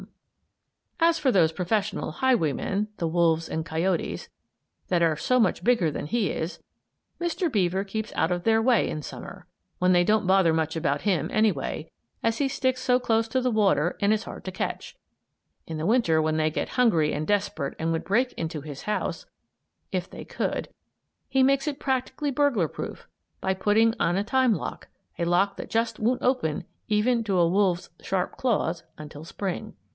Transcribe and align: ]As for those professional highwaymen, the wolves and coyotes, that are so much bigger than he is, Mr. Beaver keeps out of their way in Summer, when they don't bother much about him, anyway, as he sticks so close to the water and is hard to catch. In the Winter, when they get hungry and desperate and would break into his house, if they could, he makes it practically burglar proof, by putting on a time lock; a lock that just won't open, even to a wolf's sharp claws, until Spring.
]As 1.11 1.17
for 1.19 1.31
those 1.31 1.51
professional 1.51 2.11
highwaymen, 2.11 2.87
the 2.97 3.07
wolves 3.07 3.49
and 3.49 3.65
coyotes, 3.65 4.29
that 4.87 5.01
are 5.01 5.17
so 5.17 5.39
much 5.39 5.63
bigger 5.63 5.91
than 5.91 6.05
he 6.07 6.29
is, 6.29 6.59
Mr. 7.19 7.51
Beaver 7.51 7.83
keeps 7.83 8.13
out 8.15 8.31
of 8.31 8.43
their 8.43 8.61
way 8.61 8.87
in 8.87 9.01
Summer, 9.01 9.45
when 9.79 9.93
they 9.93 10.03
don't 10.03 10.27
bother 10.27 10.53
much 10.53 10.75
about 10.75 11.01
him, 11.01 11.29
anyway, 11.31 11.91
as 12.23 12.37
he 12.37 12.47
sticks 12.47 12.81
so 12.81 12.99
close 12.99 13.27
to 13.29 13.41
the 13.41 13.51
water 13.51 13.95
and 13.99 14.13
is 14.13 14.23
hard 14.23 14.43
to 14.45 14.51
catch. 14.51 14.95
In 15.67 15.77
the 15.77 15.87
Winter, 15.87 16.21
when 16.21 16.37
they 16.37 16.49
get 16.51 16.69
hungry 16.69 17.13
and 17.13 17.27
desperate 17.27 17.75
and 17.79 17.91
would 17.91 18.03
break 18.03 18.31
into 18.33 18.61
his 18.61 18.83
house, 18.83 19.25
if 19.91 20.07
they 20.09 20.23
could, 20.25 20.69
he 21.29 21.43
makes 21.43 21.67
it 21.67 21.79
practically 21.79 22.31
burglar 22.31 22.67
proof, 22.67 23.07
by 23.39 23.53
putting 23.53 23.93
on 23.99 24.17
a 24.17 24.23
time 24.23 24.53
lock; 24.55 24.87
a 25.19 25.25
lock 25.25 25.57
that 25.57 25.69
just 25.69 25.99
won't 25.99 26.21
open, 26.23 26.63
even 26.87 27.23
to 27.23 27.37
a 27.37 27.47
wolf's 27.47 27.89
sharp 28.01 28.37
claws, 28.37 28.83
until 28.99 29.23
Spring. 29.23 29.73